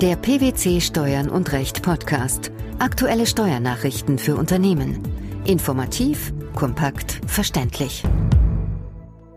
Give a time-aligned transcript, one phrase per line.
[0.00, 2.52] Der PwC Steuern und Recht Podcast.
[2.78, 5.02] Aktuelle Steuernachrichten für Unternehmen.
[5.44, 8.04] Informativ, kompakt, verständlich.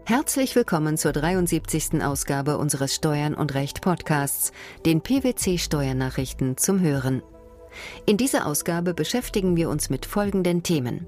[0.06, 2.04] Herzlich willkommen zur 73.
[2.04, 4.52] Ausgabe unseres Steuern und Recht Podcasts,
[4.86, 7.24] den PwC Steuernachrichten zum Hören.
[8.06, 11.08] In dieser Ausgabe beschäftigen wir uns mit folgenden Themen.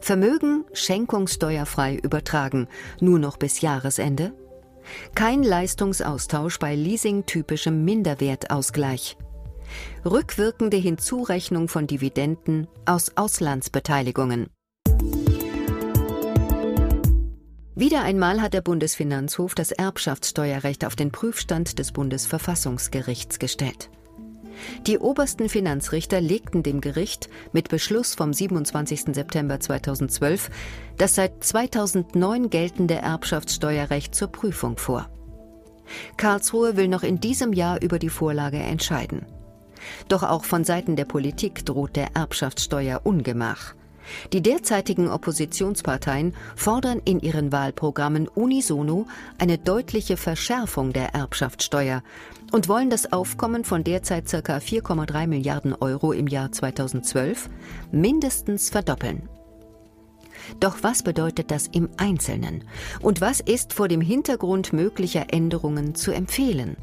[0.00, 2.68] Vermögen schenkungssteuerfrei übertragen,
[3.00, 4.32] nur noch bis Jahresende?
[5.14, 9.16] Kein Leistungsaustausch bei leasingtypischem Minderwertausgleich.
[10.04, 14.48] Rückwirkende Hinzurechnung von Dividenden aus Auslandsbeteiligungen.
[17.74, 23.88] Wieder einmal hat der Bundesfinanzhof das Erbschaftssteuerrecht auf den Prüfstand des Bundesverfassungsgerichts gestellt.
[24.86, 29.14] Die obersten Finanzrichter legten dem Gericht mit Beschluss vom 27.
[29.14, 30.50] September 2012
[30.96, 35.08] das seit 2009 geltende Erbschaftssteuerrecht zur Prüfung vor.
[36.16, 39.26] Karlsruhe will noch in diesem Jahr über die Vorlage entscheiden.
[40.08, 43.74] Doch auch von Seiten der Politik droht der Erbschaftssteuer Ungemach.
[44.32, 49.06] Die derzeitigen Oppositionsparteien fordern in ihren Wahlprogrammen unisono
[49.38, 52.02] eine deutliche Verschärfung der Erbschaftssteuer
[52.52, 54.56] und wollen das Aufkommen von derzeit ca.
[54.58, 57.48] 4,3 Milliarden Euro im Jahr 2012
[57.90, 59.28] mindestens verdoppeln.
[60.60, 62.64] Doch was bedeutet das im Einzelnen?
[63.00, 66.76] Und was ist vor dem Hintergrund möglicher Änderungen zu empfehlen?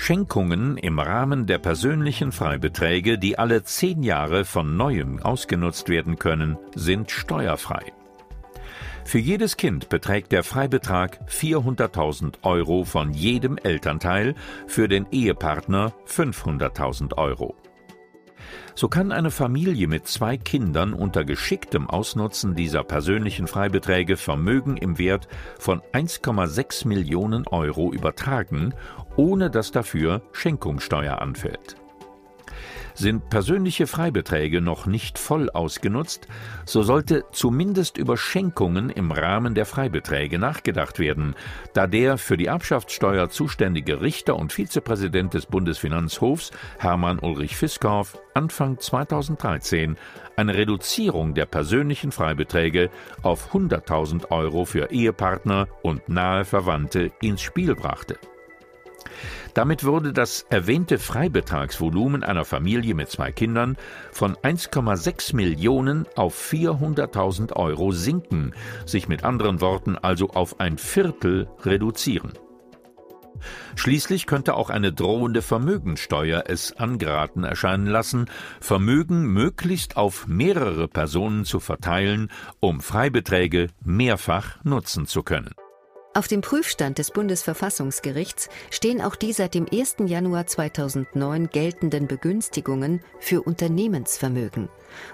[0.00, 6.56] Schenkungen im Rahmen der persönlichen Freibeträge, die alle zehn Jahre von neuem ausgenutzt werden können,
[6.74, 7.92] sind steuerfrei.
[9.04, 14.34] Für jedes Kind beträgt der Freibetrag 400.000 Euro von jedem Elternteil,
[14.66, 17.56] für den Ehepartner 500.000 Euro.
[18.74, 24.98] So kann eine Familie mit zwei Kindern unter geschicktem Ausnutzen dieser persönlichen Freibeträge Vermögen im
[24.98, 28.74] Wert von 1,6 Millionen Euro übertragen,
[29.16, 31.76] ohne dass dafür Schenkungssteuer anfällt.
[32.98, 36.26] Sind persönliche Freibeträge noch nicht voll ausgenutzt,
[36.64, 41.36] so sollte zumindest über Schenkungen im Rahmen der Freibeträge nachgedacht werden,
[41.74, 46.50] da der für die Erbschaftssteuer zuständige Richter und Vizepräsident des Bundesfinanzhofs
[46.80, 49.96] Hermann Ulrich Fiskorf Anfang 2013
[50.34, 52.90] eine Reduzierung der persönlichen Freibeträge
[53.22, 58.18] auf 100.000 Euro für Ehepartner und nahe Verwandte ins Spiel brachte.
[59.54, 63.76] Damit würde das erwähnte Freibetragsvolumen einer Familie mit zwei Kindern
[64.12, 68.54] von 1,6 Millionen auf 400.000 Euro sinken,
[68.86, 72.32] sich mit anderen Worten also auf ein Viertel reduzieren.
[73.76, 78.26] Schließlich könnte auch eine drohende Vermögensteuer es angeraten erscheinen lassen,
[78.60, 85.54] Vermögen möglichst auf mehrere Personen zu verteilen, um Freibeträge mehrfach nutzen zu können.
[86.14, 89.96] Auf dem Prüfstand des Bundesverfassungsgerichts stehen auch die seit dem 1.
[90.06, 94.68] Januar 2009 geltenden Begünstigungen für Unternehmensvermögen.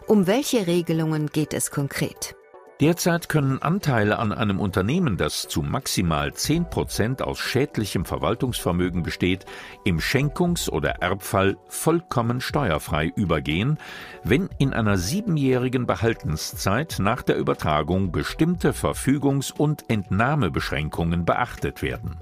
[0.06, 2.36] Um welche Regelungen geht es konkret?
[2.84, 9.46] Derzeit können Anteile an einem Unternehmen, das zu maximal 10 Prozent aus schädlichem Verwaltungsvermögen besteht,
[9.86, 13.78] im Schenkungs- oder Erbfall vollkommen steuerfrei übergehen,
[14.22, 22.20] wenn in einer siebenjährigen Behaltenszeit nach der Übertragung bestimmte Verfügungs- und Entnahmebeschränkungen beachtet werden.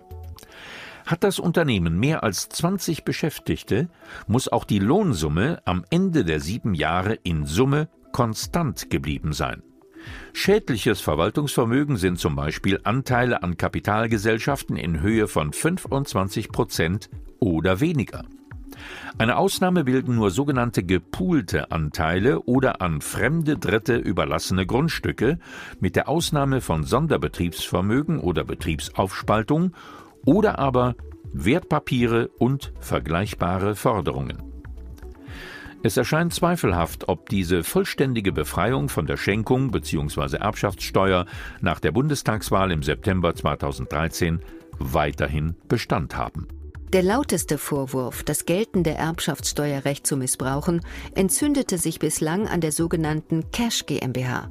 [1.07, 3.89] Hat das Unternehmen mehr als 20 Beschäftigte,
[4.29, 9.65] muss auch die Lohnsumme am Ende der sieben Jahre in Summe konstant geblieben sein.
[10.33, 18.25] Schädliches Verwaltungsvermögen sind zum Beispiel Anteile an Kapitalgesellschaften in Höhe von 25 Prozent oder weniger.
[19.19, 25.39] Eine Ausnahme bilden nur sogenannte gepoolte Anteile oder an fremde Dritte überlassene Grundstücke,
[25.81, 29.75] mit der Ausnahme von Sonderbetriebsvermögen oder Betriebsaufspaltung
[30.25, 30.97] oder aber
[31.33, 34.52] Wertpapiere und vergleichbare Forderungen.
[35.85, 40.37] Es erscheint zweifelhaft, ob diese vollständige Befreiung von der Schenkung bzw.
[40.37, 41.27] Erbschaftssteuer
[41.61, 44.41] nach der Bundestagswahl im September 2013
[44.79, 46.47] weiterhin Bestand haben.
[46.93, 50.83] Der lauteste Vorwurf, das geltende Erbschaftssteuerrecht zu missbrauchen,
[51.15, 54.51] entzündete sich bislang an der sogenannten Cash GmbH,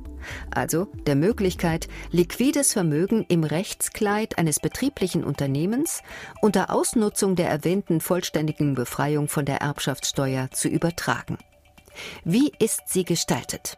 [0.50, 6.02] also der Möglichkeit, liquides Vermögen im Rechtskleid eines betrieblichen Unternehmens
[6.42, 11.38] unter Ausnutzung der erwähnten vollständigen Befreiung von der Erbschaftssteuer zu übertragen.
[12.24, 13.78] Wie ist sie gestaltet?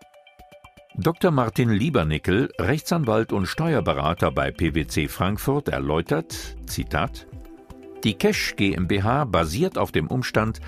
[0.95, 1.31] Dr.
[1.31, 6.33] Martin Liebernickel, Rechtsanwalt und Steuerberater bei PwC Frankfurt, erläutert,
[6.65, 7.27] Zitat,
[8.03, 10.59] die Cash GmbH basiert auf dem Umstand,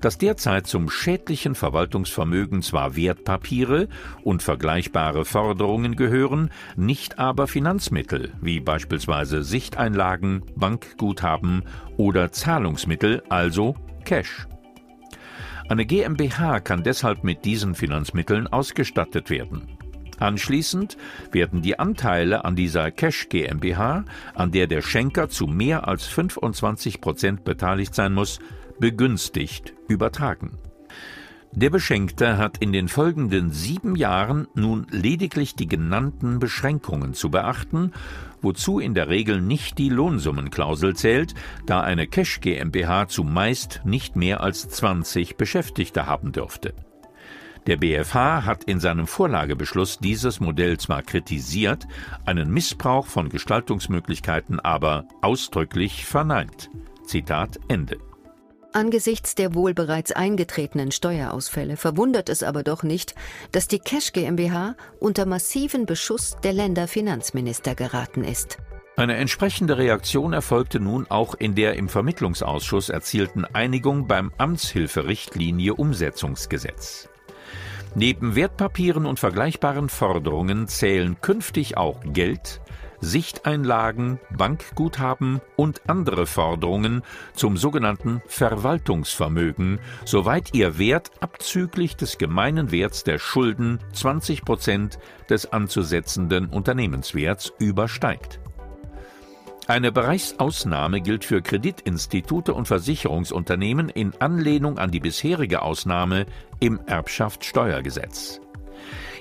[0.00, 3.88] dass derzeit zum schädlichen Verwaltungsvermögen zwar Wertpapiere
[4.22, 11.64] und vergleichbare Forderungen gehören, nicht aber Finanzmittel wie beispielsweise Sichteinlagen, Bankguthaben
[11.96, 13.74] oder Zahlungsmittel, also
[14.04, 14.46] Cash.
[15.68, 19.73] Eine GmbH kann deshalb mit diesen Finanzmitteln ausgestattet werden.
[20.18, 20.96] Anschließend
[21.32, 27.00] werden die Anteile an dieser Cash GmbH, an der der Schenker zu mehr als 25
[27.00, 28.38] Prozent beteiligt sein muss,
[28.78, 30.58] begünstigt übertragen.
[31.56, 37.92] Der Beschenkte hat in den folgenden sieben Jahren nun lediglich die genannten Beschränkungen zu beachten,
[38.42, 41.34] wozu in der Regel nicht die Lohnsummenklausel zählt,
[41.64, 46.74] da eine Cash GmbH zumeist nicht mehr als 20 Beschäftigte haben dürfte.
[47.66, 51.86] Der BfH hat in seinem Vorlagebeschluss dieses Modell zwar kritisiert,
[52.26, 56.70] einen Missbrauch von Gestaltungsmöglichkeiten aber ausdrücklich verneint.
[57.06, 57.98] Zitat Ende.
[58.74, 63.14] Angesichts der wohl bereits eingetretenen Steuerausfälle verwundert es aber doch nicht,
[63.52, 68.58] dass die Cash GmbH unter massiven Beschuss der Länderfinanzminister geraten ist.
[68.96, 77.08] Eine entsprechende Reaktion erfolgte nun auch in der im Vermittlungsausschuss erzielten Einigung beim Amtshilferichtlinie Umsetzungsgesetz.
[77.96, 82.60] Neben Wertpapieren und vergleichbaren Forderungen zählen künftig auch Geld,
[83.00, 87.02] Sichteinlagen, Bankguthaben und andere Forderungen
[87.34, 94.98] zum sogenannten Verwaltungsvermögen, soweit ihr Wert abzüglich des gemeinen Werts der Schulden 20 Prozent
[95.30, 98.40] des anzusetzenden Unternehmenswerts übersteigt.
[99.66, 106.26] Eine Bereichsausnahme gilt für Kreditinstitute und Versicherungsunternehmen in Anlehnung an die bisherige Ausnahme
[106.60, 108.42] im Erbschaftssteuergesetz.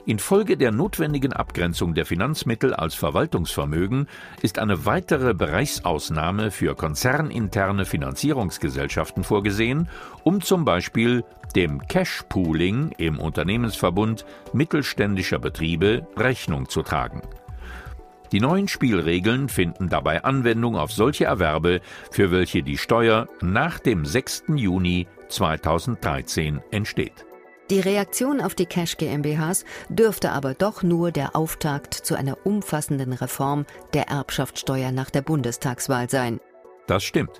[0.06, 4.08] Infolge der notwendigen Abgrenzung der Finanzmittel als Verwaltungsvermögen
[4.42, 9.88] ist eine weitere Bereichsausnahme für konzerninterne Finanzierungsgesellschaften vorgesehen,
[10.26, 11.24] um zum Beispiel
[11.56, 17.22] dem Cash-Pooling im Unternehmensverbund mittelständischer Betriebe Rechnung zu tragen.
[18.34, 24.06] Die neuen Spielregeln finden dabei Anwendung auf solche Erwerbe, für welche die Steuer nach dem
[24.08, 24.46] 6.
[24.56, 27.28] Juni 2013 entsteht.
[27.70, 33.14] Die Reaktion auf die Cash GmbHs dürfte aber doch nur der Auftakt zu einer umfassenden
[33.14, 36.40] Reform der Erbschaftssteuer nach der Bundestagswahl sein.
[36.88, 37.38] Das stimmt.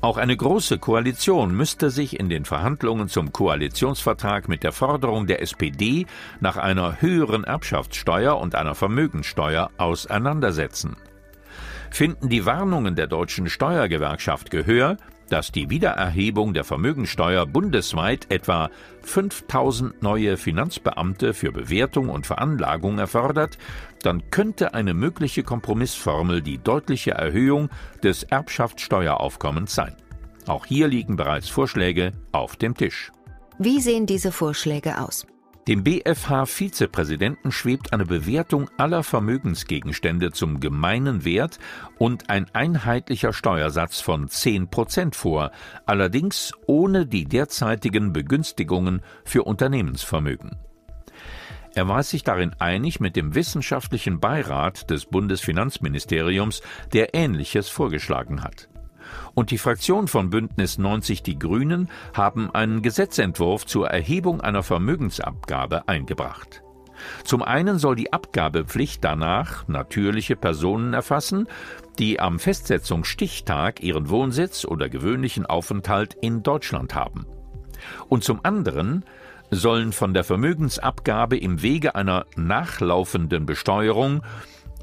[0.00, 5.42] Auch eine große Koalition müsste sich in den Verhandlungen zum Koalitionsvertrag mit der Forderung der
[5.42, 6.06] SPD
[6.40, 10.96] nach einer höheren Erbschaftssteuer und einer Vermögensteuer auseinandersetzen.
[11.90, 14.98] Finden die Warnungen der deutschen Steuergewerkschaft Gehör,
[15.28, 18.70] dass die Wiedererhebung der Vermögensteuer bundesweit etwa
[19.02, 23.58] 5000 neue Finanzbeamte für Bewertung und Veranlagung erfordert,
[24.02, 27.70] dann könnte eine mögliche Kompromissformel die deutliche Erhöhung
[28.02, 29.94] des Erbschaftssteueraufkommens sein.
[30.46, 33.10] Auch hier liegen bereits Vorschläge auf dem Tisch.
[33.58, 35.26] Wie sehen diese Vorschläge aus?
[35.68, 41.58] Dem BfH-Vizepräsidenten schwebt eine Bewertung aller Vermögensgegenstände zum gemeinen Wert
[41.98, 45.50] und ein einheitlicher Steuersatz von 10 Prozent vor,
[45.84, 50.56] allerdings ohne die derzeitigen Begünstigungen für Unternehmensvermögen.
[51.74, 56.62] Er war sich darin einig mit dem wissenschaftlichen Beirat des Bundesfinanzministeriums,
[56.92, 58.68] der Ähnliches vorgeschlagen hat
[59.34, 65.88] und die Fraktion von Bündnis 90 Die Grünen haben einen Gesetzentwurf zur Erhebung einer Vermögensabgabe
[65.88, 66.62] eingebracht.
[67.24, 71.46] Zum einen soll die Abgabepflicht danach natürliche Personen erfassen,
[71.98, 77.26] die am Festsetzungsstichtag ihren Wohnsitz oder gewöhnlichen Aufenthalt in Deutschland haben.
[78.08, 79.04] Und zum anderen
[79.50, 84.22] sollen von der Vermögensabgabe im Wege einer nachlaufenden Besteuerung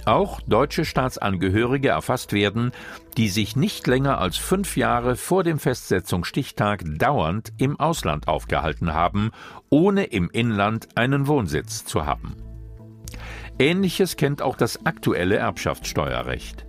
[0.06, 2.72] auch deutsche Staatsangehörige erfasst werden,
[3.18, 9.32] die sich nicht länger als fünf Jahre vor dem Festsetzungsstichtag dauernd im Ausland aufgehalten haben,
[9.70, 12.36] ohne im Inland einen Wohnsitz zu haben.
[13.60, 16.66] Ähnliches kennt auch das aktuelle Erbschaftssteuerrecht.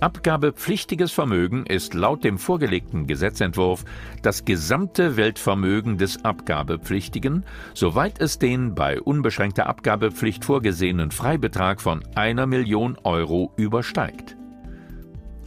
[0.00, 3.84] Abgabepflichtiges Vermögen ist laut dem vorgelegten Gesetzentwurf
[4.22, 12.46] das gesamte Weltvermögen des Abgabepflichtigen, soweit es den bei unbeschränkter Abgabepflicht vorgesehenen Freibetrag von einer
[12.46, 14.36] Million Euro übersteigt.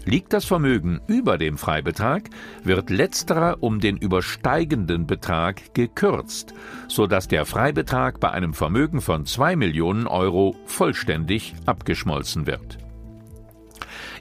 [0.08, 2.30] Liegt das Vermögen über dem Freibetrag,
[2.64, 6.54] wird letzterer um den übersteigenden Betrag gekürzt,
[6.88, 12.85] sodass der Freibetrag bei einem Vermögen von 2 Millionen Euro vollständig abgeschmolzen wird.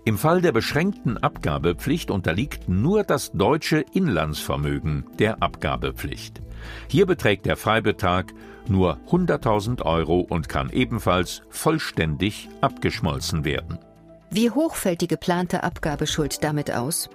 [0.07, 6.43] Im Fall der beschränkten Abgabepflicht unterliegt nur das deutsche Inlandsvermögen der Abgabepflicht.
[6.89, 8.35] Hier beträgt der Freibetrag
[8.69, 13.79] nur 100.000 Euro und kann ebenfalls vollständig abgeschmolzen werden.
[14.31, 17.09] Wie hoch fällt die geplante Abgabeschuld damit aus?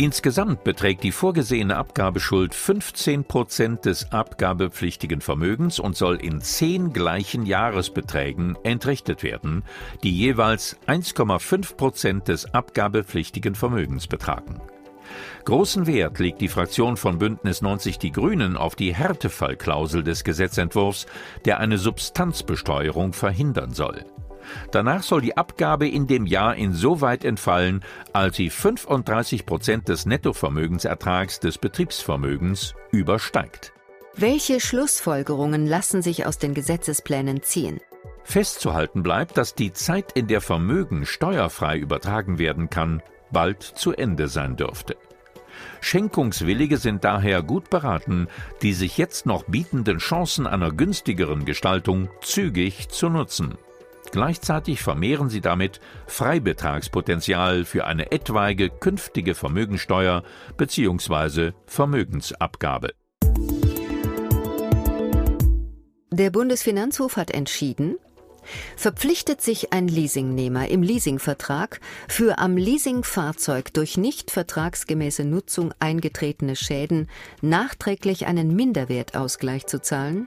[0.00, 7.44] Insgesamt beträgt die vorgesehene Abgabeschuld 15 Prozent des abgabepflichtigen Vermögens und soll in zehn gleichen
[7.44, 9.64] Jahresbeträgen entrichtet werden,
[10.04, 14.60] die jeweils 1,5 Prozent des abgabepflichtigen Vermögens betragen.
[15.44, 21.06] Großen Wert legt die Fraktion von Bündnis 90 Die Grünen auf die Härtefallklausel des Gesetzentwurfs,
[21.44, 24.04] der eine Substanzbesteuerung verhindern soll.
[24.70, 31.40] Danach soll die Abgabe in dem Jahr insoweit entfallen, als sie 35 Prozent des Nettovermögensertrags
[31.40, 33.72] des Betriebsvermögens übersteigt.
[34.14, 37.80] Welche Schlussfolgerungen lassen sich aus den Gesetzesplänen ziehen?
[38.24, 44.28] Festzuhalten bleibt, dass die Zeit, in der Vermögen steuerfrei übertragen werden kann, bald zu Ende
[44.28, 44.96] sein dürfte.
[45.80, 48.28] Schenkungswillige sind daher gut beraten,
[48.62, 53.56] die sich jetzt noch bietenden Chancen einer günstigeren Gestaltung zügig zu nutzen.
[54.10, 60.22] Gleichzeitig vermehren sie damit Freibetragspotenzial für eine etwaige künftige Vermögensteuer
[60.56, 61.52] bzw.
[61.66, 62.94] Vermögensabgabe.
[66.10, 67.96] Der Bundesfinanzhof hat entschieden,
[68.76, 77.08] verpflichtet sich ein Leasingnehmer im Leasingvertrag für am Leasingfahrzeug durch nicht vertragsgemäße Nutzung eingetretene Schäden
[77.40, 80.26] nachträglich einen Minderwertausgleich zu zahlen,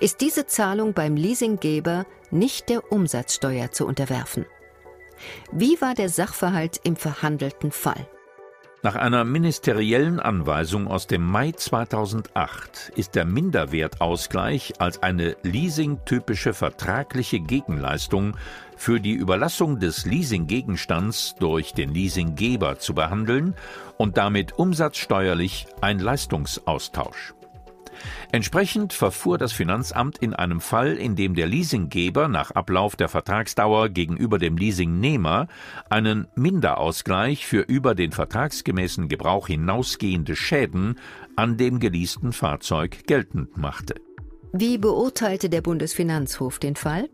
[0.00, 4.44] ist diese Zahlung beim Leasinggeber nicht der Umsatzsteuer zu unterwerfen.
[5.52, 8.06] Wie war der Sachverhalt im verhandelten Fall?
[8.84, 17.40] Nach einer ministeriellen Anweisung aus dem Mai 2008 ist der Minderwertausgleich als eine leasingtypische vertragliche
[17.40, 18.36] Gegenleistung
[18.76, 23.54] für die Überlassung des Leasinggegenstands durch den Leasinggeber zu behandeln
[23.96, 27.32] und damit umsatzsteuerlich ein Leistungsaustausch.
[28.32, 33.88] Entsprechend verfuhr das Finanzamt in einem Fall, in dem der Leasinggeber nach Ablauf der Vertragsdauer
[33.88, 35.48] gegenüber dem Leasingnehmer
[35.90, 40.98] einen Minderausgleich für über den vertragsgemäßen Gebrauch hinausgehende Schäden
[41.36, 43.94] an dem geleasten Fahrzeug geltend machte.
[44.52, 47.08] Wie beurteilte der Bundesfinanzhof den Fall?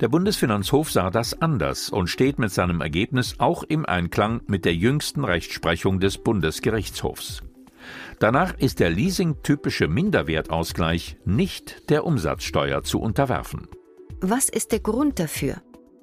[0.00, 4.74] Der Bundesfinanzhof sah das anders und steht mit seinem Ergebnis auch im Einklang mit der
[4.74, 7.42] jüngsten Rechtsprechung des Bundesgerichtshofs.
[8.18, 13.68] Danach ist der leasingtypische Minderwertausgleich nicht der Umsatzsteuer zu unterwerfen.
[14.20, 15.56] Was ist der Grund dafür?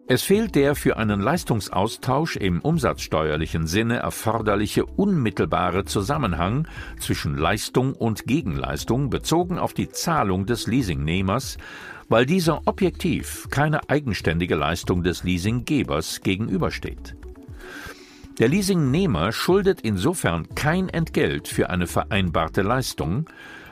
[0.07, 6.67] Es fehlt der für einen Leistungsaustausch im umsatzsteuerlichen Sinne erforderliche unmittelbare Zusammenhang
[6.99, 11.57] zwischen Leistung und Gegenleistung bezogen auf die Zahlung des Leasingnehmers,
[12.09, 17.15] weil dieser objektiv keine eigenständige Leistung des Leasinggebers gegenübersteht.
[18.39, 23.29] Der Leasingnehmer schuldet insofern kein Entgelt für eine vereinbarte Leistung,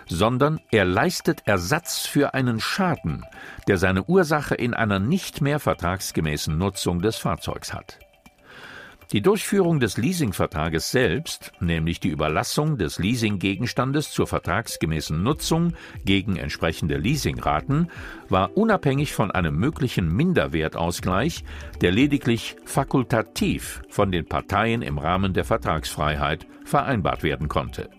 [0.08, 3.24] sondern er leistet Ersatz für einen Schaden,
[3.68, 8.00] der seine Ursache in einer nicht mehr vertragsgemäßen Nutzung des Fahrzeugs hat.
[9.12, 15.74] Die Durchführung des Leasingvertrages selbst, nämlich die Überlassung des Leasinggegenstandes zur vertragsgemäßen Nutzung
[16.06, 17.90] gegen entsprechende Leasingraten,
[18.30, 21.44] war unabhängig von einem möglichen Minderwertausgleich,
[21.82, 27.90] der lediglich fakultativ von den Parteien im Rahmen der Vertragsfreiheit vereinbart werden konnte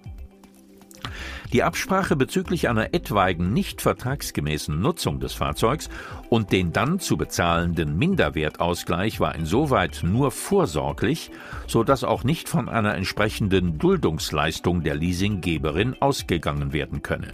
[1.52, 5.88] die Absprache bezüglich einer etwaigen nicht vertragsgemäßen Nutzung des Fahrzeugs
[6.28, 11.30] und den dann zu bezahlenden Minderwertausgleich war insoweit nur vorsorglich,
[11.66, 17.32] so dass auch nicht von einer entsprechenden Duldungsleistung der Leasinggeberin ausgegangen werden könne.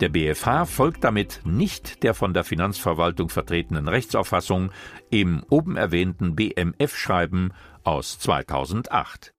[0.00, 4.70] Der BFH folgt damit nicht der von der Finanzverwaltung vertretenen Rechtsauffassung
[5.10, 7.52] im oben erwähnten BMF-Schreiben
[7.82, 9.35] aus 2008.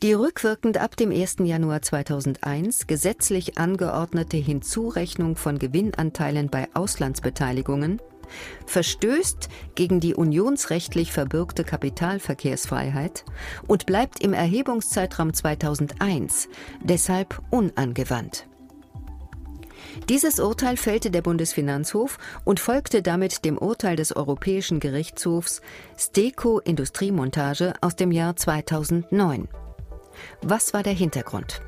[0.00, 1.38] Die rückwirkend ab dem 1.
[1.40, 8.00] Januar 2001 gesetzlich angeordnete Hinzurechnung von Gewinnanteilen bei Auslandsbeteiligungen
[8.66, 13.24] verstößt gegen die unionsrechtlich verbürgte Kapitalverkehrsfreiheit
[13.66, 16.48] und bleibt im Erhebungszeitraum 2001
[16.80, 18.46] deshalb unangewandt.
[20.08, 25.60] Dieses Urteil fällte der Bundesfinanzhof und folgte damit dem Urteil des Europäischen Gerichtshofs
[25.96, 29.48] Steco Industriemontage aus dem Jahr 2009.
[30.42, 31.62] Was war der Hintergrund?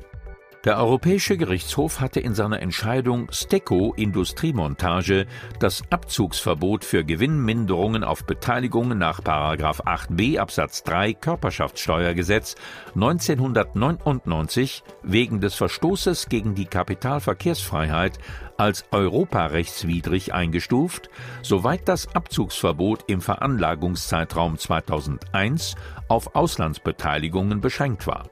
[0.63, 5.25] Der Europäische Gerichtshof hatte in seiner Entscheidung Steco Industriemontage
[5.57, 12.53] das Abzugsverbot für Gewinnminderungen auf Beteiligungen nach 8b Absatz 3 Körperschaftssteuergesetz
[12.93, 18.19] 1999 wegen des Verstoßes gegen die Kapitalverkehrsfreiheit
[18.57, 21.09] als europarechtswidrig eingestuft,
[21.41, 25.73] soweit das Abzugsverbot im Veranlagungszeitraum 2001
[26.07, 28.29] auf Auslandsbeteiligungen beschränkt war.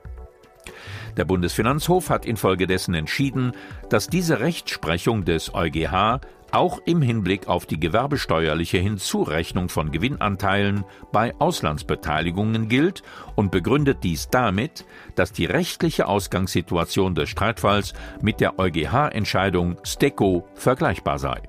[1.18, 3.54] Der Bundesfinanzhof hat infolgedessen entschieden,
[3.90, 6.20] dass diese Rechtsprechung des EuGH
[6.52, 13.04] auch im Hinblick auf die gewerbesteuerliche Hinzurechnung von Gewinnanteilen bei Auslandsbeteiligungen gilt
[13.36, 14.86] und begründet dies damit,
[15.16, 21.42] dass die rechtliche Ausgangssituation des Streitfalls mit der EuGH-Entscheidung STECO vergleichbar sei.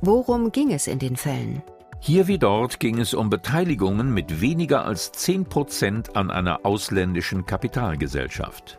[0.00, 1.62] Worum ging es in den Fällen?
[2.06, 7.46] Hier wie dort ging es um Beteiligungen mit weniger als 10 Prozent an einer ausländischen
[7.46, 8.78] Kapitalgesellschaft.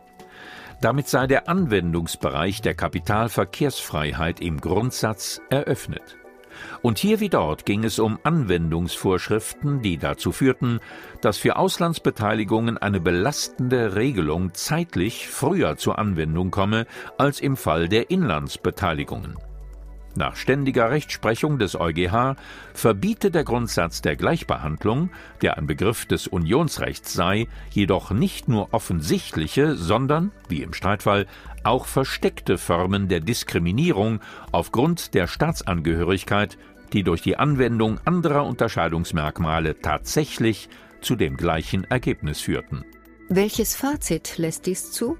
[0.79, 6.17] Damit sei der Anwendungsbereich der Kapitalverkehrsfreiheit im Grundsatz eröffnet.
[6.83, 10.79] Und hier wie dort ging es um Anwendungsvorschriften, die dazu führten,
[11.21, 16.85] dass für Auslandsbeteiligungen eine belastende Regelung zeitlich früher zur Anwendung komme
[17.17, 19.35] als im Fall der Inlandsbeteiligungen.
[20.17, 22.35] Nach ständiger Rechtsprechung des EuGH
[22.73, 25.09] verbiete der Grundsatz der Gleichbehandlung,
[25.41, 31.25] der ein Begriff des Unionsrechts sei, jedoch nicht nur offensichtliche, sondern, wie im Streitfall,
[31.65, 34.21] auch versteckte Formen der Diskriminierung
[34.53, 36.57] aufgrund der Staatsangehörigkeit,
[36.93, 40.69] die durch die Anwendung anderer Unterscheidungsmerkmale tatsächlich
[41.01, 42.85] zu dem gleichen Ergebnis führten.
[43.27, 45.17] Welches Fazit lässt dies zu?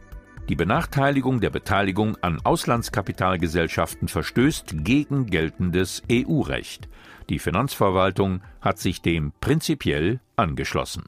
[0.47, 6.87] Die Benachteiligung der Beteiligung an Auslandskapitalgesellschaften verstößt gegen geltendes EU-Recht.
[7.29, 11.05] Die Finanzverwaltung hat sich dem prinzipiell angeschlossen.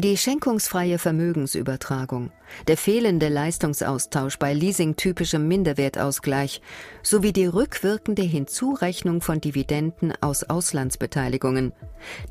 [0.00, 2.32] Die schenkungsfreie Vermögensübertragung,
[2.68, 6.62] der fehlende Leistungsaustausch bei leasingtypischem Minderwertausgleich
[7.02, 11.74] sowie die rückwirkende Hinzurechnung von Dividenden aus Auslandsbeteiligungen.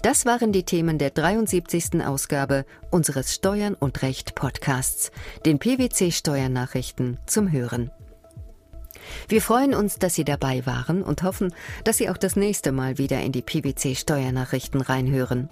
[0.02, 2.04] Das waren die Themen der 73.
[2.04, 5.12] Ausgabe unseres Steuern und Recht Podcasts,
[5.46, 7.92] den PwC Steuernachrichten zum Hören.
[9.28, 12.98] Wir freuen uns, dass Sie dabei waren und hoffen, dass Sie auch das nächste Mal
[12.98, 15.52] wieder in die PwC Steuernachrichten reinhören.